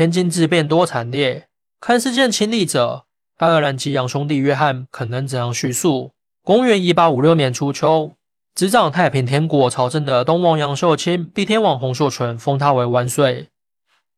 [0.00, 1.46] 天津之变多惨烈，
[1.78, 3.04] 看事件亲历者
[3.36, 6.12] 爱尔兰籍洋兄弟约翰肯能怎样叙述？
[6.42, 8.12] 公元一八五六年初秋，
[8.54, 13.48] 执掌太平天国朝政的东王杨秀清逼天王洪秀全封他为万岁，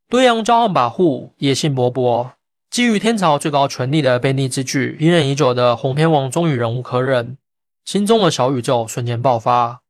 [0.09, 2.31] 对洋骄横跋扈，野心勃勃，
[2.71, 7.37] 觊觎天朝最高权力的卑逆之举，隐忍已久的洪天王终于忍无可忍，
[7.85, 9.81] 心中的小宇宙瞬间爆发。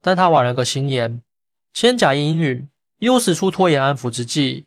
[0.00, 1.20] 但他玩了个心眼，
[1.74, 2.70] 先假意应允，
[3.00, 4.64] 又使出拖延安抚之计，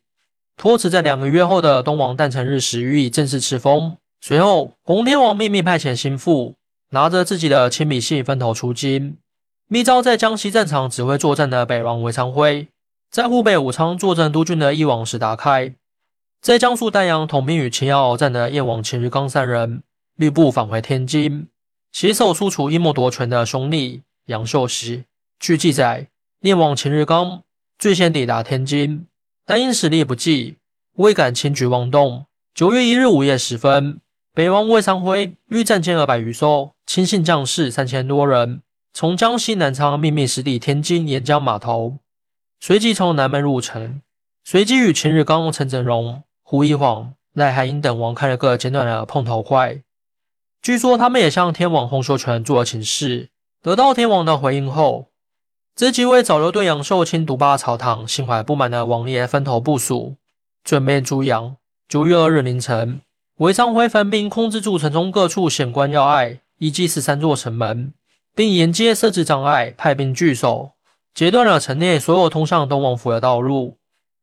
[0.61, 3.97] 托辞在两个月后的东王诞辰日时予以正式赐封。
[4.21, 6.53] 随后，洪天王秘密派遣心腹。
[6.91, 9.17] 拿着自己的亲笔信分头出京，
[9.67, 12.67] 密诏在江西战场指挥作战的北王韦昌辉，
[13.09, 15.73] 在湖北武昌坐镇督军的翼王石达开，
[16.39, 19.81] 在江苏丹阳统兵与秦瑶鏖战的燕王秦日刚三人，
[20.15, 21.47] 率部返回天津，
[21.91, 25.05] 携手出除阴谋夺权的兄弟杨秀喜。
[25.39, 26.09] 据记载，
[26.41, 27.41] 燕王秦日刚
[27.79, 29.07] 最先抵达天津，
[29.45, 30.57] 但因实力不济，
[30.97, 32.25] 未敢轻举妄动。
[32.53, 33.99] 九月一日午夜时分。
[34.33, 38.61] 北王魏昌辉率战舰二百余艘，亲信将士三千多人，
[38.93, 41.97] 从江西南昌秘密驶抵天津沿江码头，
[42.61, 44.01] 随即从南门入城，
[44.45, 49.83] 随即与秦日刚、陈整荣、胡一晃、赖海英等王开了个简短的碰头会。
[50.61, 55.10] 据说他们也向天王洪秀全做了请示，得到天王的回应后，
[55.75, 60.17] 这几位早就对杨秀清独霸朝堂心怀不满的王爷分头部署，
[60.63, 61.55] 准备诛杨。
[61.87, 63.01] 九月二日凌晨。
[63.37, 67.93] 韦昌辉分兵控制住城中各处险关要隘，以及十三座城门，
[68.35, 70.73] 并沿街设置障碍，派兵据守，
[71.15, 73.77] 截断了城内所有通向东王府的道路。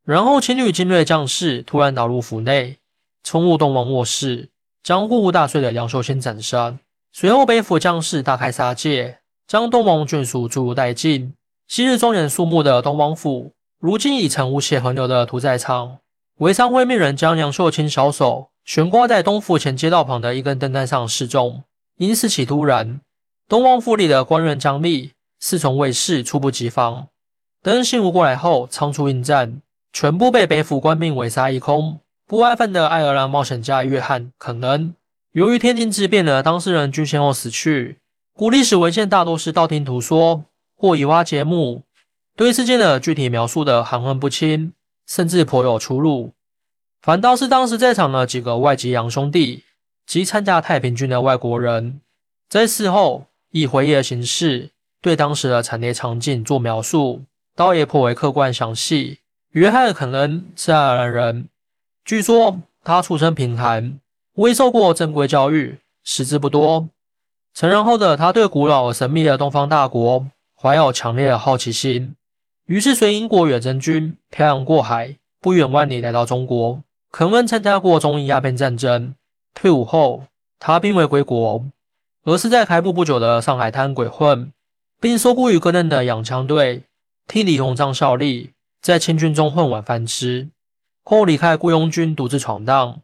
[0.05, 2.77] 然后，情侣精锐将士突然打入府内，
[3.23, 4.49] 冲入东王卧室，
[4.81, 6.77] 将呼呼大睡的杨秀清斩杀。
[7.11, 11.33] 随后，北府将士大开杀戒，将东王眷属逐入殆尽。
[11.71, 15.99] 昔日庄严肃穆的东王府，如今已成无血横流的屠宰场。
[16.37, 18.49] 韦昌辉命人将杨秀清小手。
[18.65, 21.63] 悬挂在东府前街道旁的一根灯杆上示众，
[21.97, 23.01] 因事起突然，
[23.47, 27.07] 东王府里的官员张力、侍从卫士猝不及防，
[27.61, 29.61] 等醒悟过来后仓促应战，
[29.93, 31.99] 全部被北府官兵围杀一空。
[32.27, 34.95] 不安分的爱尔兰冒险家约翰·肯恩，
[35.33, 37.99] 由于天津之变的当事人均先后死去，
[38.33, 40.45] 古历史文献大多是道听途说
[40.79, 41.83] 或以挖掘目，
[42.37, 44.71] 对事件的具体描述的含混不清，
[45.05, 46.31] 甚至颇有出入。
[47.01, 49.65] 反倒是当时在场的几个外籍洋兄弟
[50.05, 51.99] 及参加太平军的外国人，
[52.47, 54.69] 在事后以回忆的形式
[55.01, 57.23] 对当时的惨烈场景做描述，
[57.53, 59.19] 倒也颇为客观详细。
[59.51, 61.49] 约翰可能是爱尔兰人，
[62.05, 63.99] 据说他出身贫寒，
[64.35, 66.87] 未受过正规教育，识字不多。
[67.53, 70.25] 成人后的他对古老神秘的东方大国
[70.61, 72.15] 怀有强烈的好奇心，
[72.65, 76.83] 于是随英国远征军漂洋过海，不远万里来到中国。
[77.13, 79.15] 肯恩参加过中印鸦片战争，
[79.53, 80.25] 退伍后
[80.59, 81.63] 他并未归国，
[82.25, 84.51] 而是在开埠不久的上海滩鬼混，
[84.99, 86.83] 并受雇于哥伦的洋枪队，
[87.25, 90.49] 替李鸿章效力，在清军中混碗饭吃。
[91.05, 92.99] 后离开雇佣军，独自闯荡，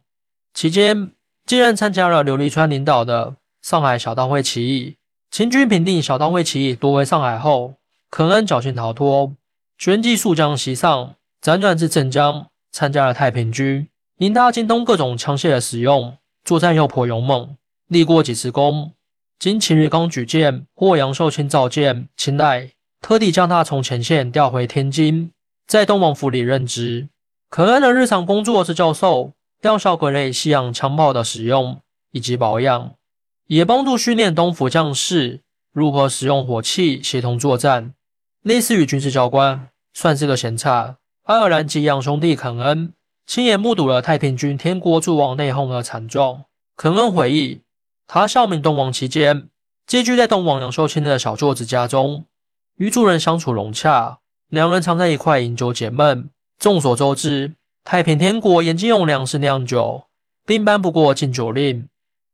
[0.52, 1.10] 期间
[1.46, 4.96] 竟然参加了刘立川领导的上海小刀会起义。
[5.36, 7.74] 清军平定小刀会起义，夺回上海后，
[8.10, 9.34] 肯恩侥幸逃脱，
[9.76, 13.86] 旋即溯江西上，辗转至镇江，参加了太平军。
[14.16, 17.54] 因他精通各种枪械的使用，作战又颇勇猛，
[17.88, 18.92] 立过几次功。
[19.38, 22.70] 经秦日刚举荐获杨秀清召见秦代，
[23.02, 25.32] 特地将他从前线调回天津，
[25.66, 27.10] 在东王府里任职。
[27.50, 31.78] 可恩的日常工作是教授吊销各类西洋枪炮的使用
[32.12, 32.94] 以及保养，
[33.46, 35.42] 也帮助训练东府将士
[35.72, 37.94] 如何使用火器协同作战，
[38.42, 40.96] 类似于军事教官，算是个闲差。
[41.24, 42.92] 爱尔兰吉洋兄弟肯恩。
[43.26, 46.44] 亲眼目睹了太平军天国诸王内讧的惨状。
[46.76, 47.62] 肯恩回忆，
[48.06, 49.48] 他效命东王期间，
[49.84, 52.26] 寄居在东王杨秀清的小舅子家中，
[52.76, 54.18] 与主人相处融洽，
[54.48, 56.30] 两人常在一块饮酒解闷。
[56.58, 60.04] 众所周知，太平天国严禁用粮食酿酒，
[60.46, 61.88] 并颁布过禁酒令，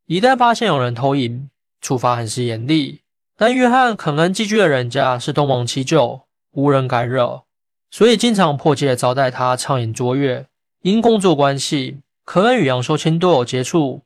[0.07, 1.49] 一旦发现有人偷饮，
[1.81, 3.01] 处罚很是严厉。
[3.37, 6.23] 但约翰·肯恩寄居的人家是东王七舅，
[6.53, 7.45] 无人敢惹，
[7.91, 10.47] 所以经常迫切招待他畅饮卓越。
[10.83, 14.03] 因工作关系，可恩与杨秀清都有接触，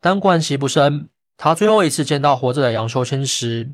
[0.00, 1.08] 但关系不深。
[1.36, 3.70] 他最后一次见到活着的杨秀清时，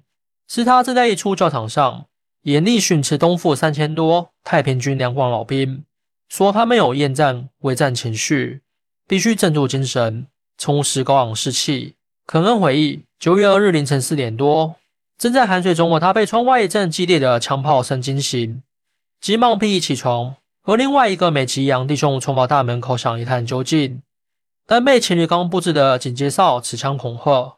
[0.49, 2.07] 是他正在一处教堂上
[2.43, 5.85] 严厉训斥东府三千多太平军两广老兵，
[6.29, 8.63] 说他们有厌战畏战情绪，
[9.07, 10.27] 必须振作精神，
[10.59, 11.95] 充实高昂士气。
[12.27, 14.77] 肯恩回忆，九月二日凌晨四点多，
[15.19, 18.63] 正在酣睡中的他被窗外一阵激烈的枪炮声惊醒，
[19.21, 20.37] 急忙披衣起床。
[20.65, 24.01] 和另外一个美籍洋弟兄冲到大门口想一探究竟，
[24.65, 27.57] 但被秦日刚布置的警戒哨持枪恐吓，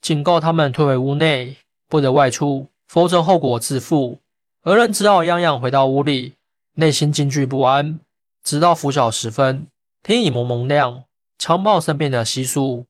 [0.00, 1.58] 警告他们退回屋内，
[1.88, 4.18] 不得外出，否则后果自负。
[4.64, 6.34] 二人只好样样回到屋里，
[6.74, 8.00] 内心惊惧不安。
[8.42, 9.68] 直到拂晓时分，
[10.02, 11.04] 天已蒙蒙亮，
[11.40, 12.84] 枪炮声变得稀疏。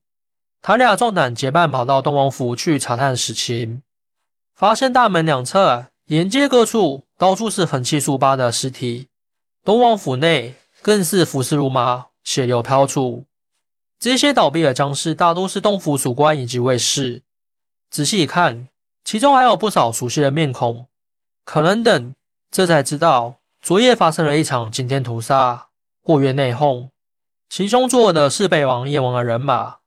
[0.61, 3.81] 他俩壮胆结伴跑到东王府去查探实情，
[4.53, 9.07] 发现大门两侧、沿街各处到处是横七竖八的尸体，
[9.63, 13.23] 东王府内更是腐尸如麻，血流飘出。
[13.97, 17.21] 这些倒闭的僵尸大多是东府属官以及卫士。
[17.89, 18.67] 仔细一看，
[19.05, 20.87] 其中还有不少熟悉的面孔。
[21.45, 22.13] 可能等，
[22.51, 25.69] 这才知道昨夜发生了一场惊天屠杀，
[26.03, 26.89] 过月内讧，
[27.51, 29.79] 其中作恶的是北王燕王的人马。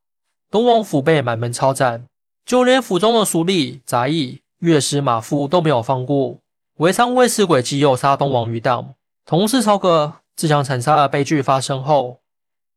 [0.50, 2.04] 东王府被满门抄斩，
[2.44, 6.36] 就连府中的书吏、杂役、乐师、马夫都没有放过。
[6.76, 8.92] 韦昌卫士诡计诱杀东王余党，
[9.24, 12.18] 同时朝歌自相残杀的悲剧发生后，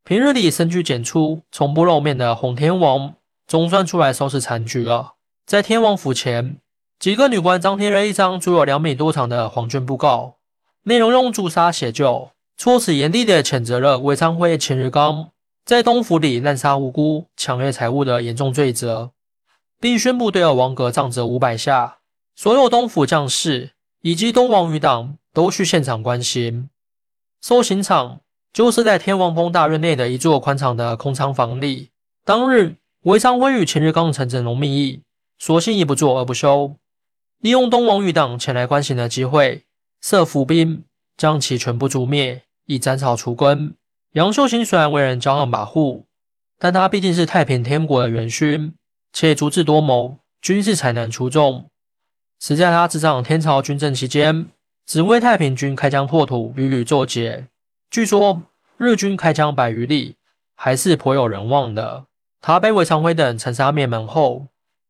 [0.06, 5.16] 平日里深居简出、从不露面的洪天王，总算出来收拾残局了。
[5.46, 6.62] 在天王府前，
[6.98, 10.36] 几个女官张贴了一张足有两米多长的黄绢布告，
[10.84, 15.30] 内容用朱砂写就，措辞严厉的谴责了韦昌辉、秦日刚。
[15.64, 19.12] 在东府里滥杀无辜、抢掠财物的严重罪责，
[19.80, 21.98] 并宣布对尔王阁杖责五百下。
[22.36, 23.72] 所有东府将士
[24.02, 26.70] 以及东王余党都去现场观刑。
[27.42, 28.22] 搜刑场
[28.52, 31.90] 就是在天王峰大院内的一座宽敞的空仓房里。
[32.24, 35.02] 当日，韦昌辉与秦日刚成整容密议，
[35.38, 36.76] 索性一不做二不休，
[37.40, 39.66] 利用东王余党前来观刑的机会，
[40.02, 40.86] 设伏兵
[41.18, 43.76] 将其全部诛灭，以斩草除根。
[44.14, 46.04] 杨秀清虽然为人骄横跋扈，
[46.58, 48.74] 但他毕竟是太平天国的元勋，
[49.12, 51.70] 且足智多谋，军事才能出众。
[52.40, 54.48] 实在他执掌天朝军政期间，
[54.86, 57.48] 只为太平军开疆拓土，屡屡作捷。
[57.90, 58.44] 据说
[58.78, 60.16] 日军开疆百余里，
[60.56, 62.06] 还是颇有人望的。
[62.42, 64.48] 他被韦昌辉等残杀灭门后，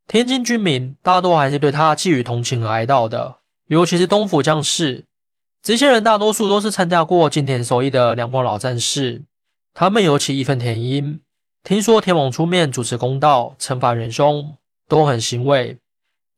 [0.07, 3.37] 天津军民大多还是对他寄予同情和哀悼的，
[3.67, 5.05] 尤其是东府将士。
[5.67, 9.23] 这些人大多数都是参加过金田守义的两广老战士，
[9.73, 11.19] 他们尤其义愤填膺。
[11.61, 14.55] 听说天王出面主持公道，惩罚元凶，
[14.87, 15.77] 都很欣慰。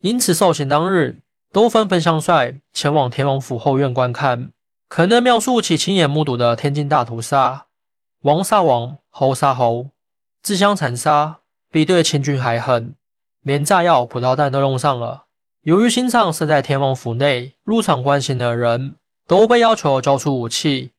[0.02, 1.20] 因此受刑当日，
[1.54, 4.50] 都纷纷相率前往天王府后院观看，
[4.88, 7.68] 可能描述其亲眼目睹的天津大屠杀：
[8.24, 9.92] 王杀王，侯杀侯，
[10.42, 12.96] 自相残杀，比对千军还狠，
[13.44, 15.26] 连炸药、葡萄弹都用上了。
[15.62, 18.96] 由于新上设在天王府内，入场观刑的人。
[19.30, 20.90] 都被要求交出武器，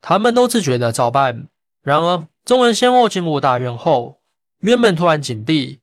[0.00, 1.48] 他们都自觉的照办。
[1.82, 4.16] 然而，众人先后进入大院后，
[4.60, 5.80] 院门突然紧闭，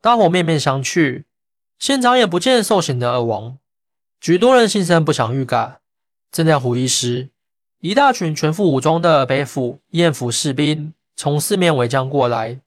[0.00, 1.24] 大伙面面相觑，
[1.76, 3.58] 现场也不见受刑的二王。
[4.20, 5.80] 许多人心生不祥预感。
[6.30, 7.30] 正在狐疑时，
[7.80, 12.60] 一大群全副武装的北府、燕府士兵从四面围将过来，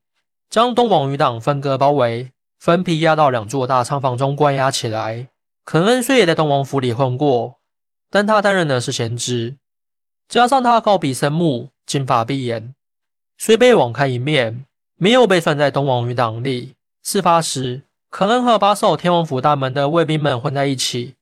[0.49, 5.29] 将东王余党分割包围，分批押到两座大仓房中关押起来。
[5.63, 7.53] 肯恩虽也在东王府里混过。
[8.09, 9.57] 但他担任的是贤职，
[10.29, 12.73] 加上他高鼻深目、金发碧眼，
[13.37, 14.65] 虽被网开一面，
[14.95, 16.75] 没有被算在东王余党里。
[17.03, 21.15] 事发时，可能和把守天王府大门的卫兵们混在一起，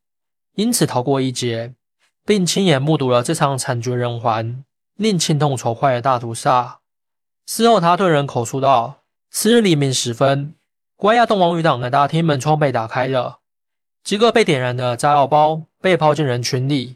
[0.56, 1.74] 因此逃过一劫，
[2.26, 4.64] 并亲眼目睹了这场惨绝人寰、
[4.96, 6.80] 令心痛仇快的大屠杀。
[7.46, 10.56] 事后，他对人口述道：“次日黎明时分，
[10.96, 13.40] 关押东王余党的大厅门窗被打开了。”
[14.04, 16.96] 几个被点燃的炸药包被抛进人群里，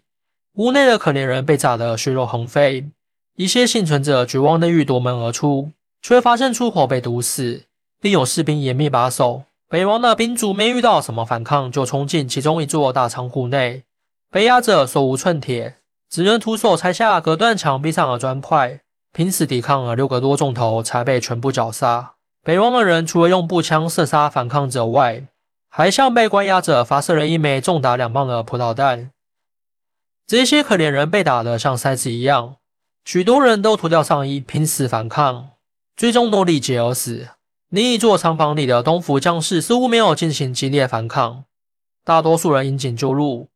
[0.55, 2.89] 屋内的可怜人被炸得血肉横飞。
[3.35, 5.69] 一些幸存者绝望地欲夺门而出，
[6.01, 7.65] 却发现出口被堵死，
[8.01, 9.43] 并有士兵严密把守。
[9.69, 13.83] 北王的兵卒没遇到什么反抗，就冲进其中一座大仓库内。
[14.31, 15.75] 被压者手无寸铁，
[16.09, 18.79] 只能徒手拆下隔断墙壁上的砖块，
[19.13, 22.13] 拼死抵抗了六个多钟头，才被全部绞杀。
[22.43, 25.25] 北王的人除了用步枪射杀反抗者外，
[25.79, 29.11] 还向被关押者发射了一枚重达两磅的葡萄弹。
[30.27, 32.57] 这些可怜人被打得像筛子一样，
[33.05, 35.51] 许多人都脱掉上衣，拼死反抗，
[35.95, 37.29] 最终都力竭而死。
[37.69, 41.45] 另一座仓房里的东府将士似乎没有进行激烈反抗，
[42.03, 43.47] 大多数人引颈就戮，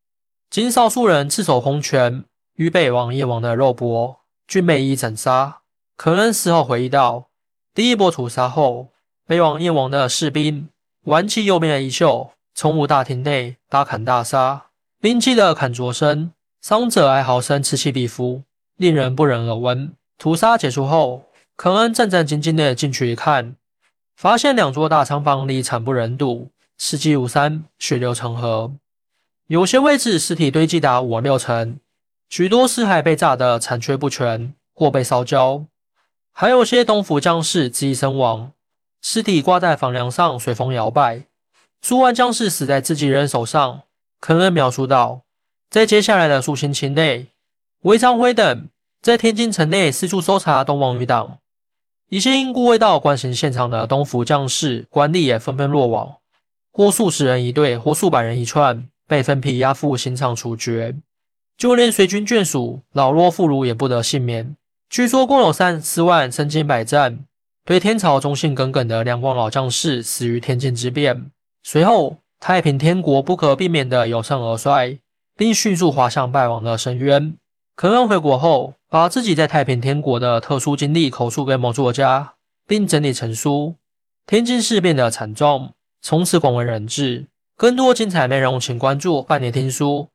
[0.49, 2.23] 仅少数人赤手空拳
[2.55, 5.57] 与北王、夜王的肉搏，均被一斩杀。
[5.97, 7.27] 可能事后回忆到，
[7.73, 8.93] 第一波屠杀后，
[9.27, 10.69] 北王、夜王的士兵。
[11.05, 14.67] 挽起右边的衣袖，冲入大厅内，大砍大杀，
[15.01, 16.31] 兵器的砍啄声、
[16.61, 18.43] 伤者哀嚎声此起彼伏，
[18.77, 19.91] 令人不忍耳闻。
[20.17, 21.25] 屠杀结束后，
[21.57, 23.57] 肯恩战战兢兢地进去一看，
[24.15, 28.71] 发现两座大仓房里惨不忍睹，尸积如山，血流成河，
[29.47, 31.79] 有些位置尸体堆积达五六层，
[32.29, 35.65] 许多尸骸被炸得残缺不全或被烧焦，
[36.31, 38.53] 还有些东府将士自缢身亡，
[39.03, 41.25] 尸体挂在房梁上随风摇摆。
[41.81, 43.83] 数万将士死在自己人手上。
[44.21, 45.23] 肯恩描述道，
[45.69, 47.27] 在接下来的数星期内，
[47.81, 48.69] 韦昌辉等
[49.01, 51.39] 在天津城内四处搜查东王余党，
[52.07, 56.15] 一些因故未到关心现场的东府将士官吏也纷纷落网，
[56.71, 60.95] 或数十人一队，或数百人一串，被分批押赴刑场处决。
[61.57, 64.55] 就连随军眷属、老弱妇孺也不得幸免。
[64.89, 67.25] 据说共有三四万身经百战、
[67.65, 71.31] 对天朝忠心耿耿的两广老将士死于天津之变。
[71.63, 72.17] 随后。
[72.45, 74.99] 太平天国不可避免的由盛而衰，
[75.37, 77.37] 并迅速滑向败亡的深渊。
[77.77, 82.33] 肯恩回国后，把自己在太平天国的特殊经历口述给某作家，
[82.67, 83.75] 并整理成书。
[84.27, 87.27] 天津事变的惨重从此广为人知。
[87.55, 90.09] 更多精彩内容，请关注半年听书。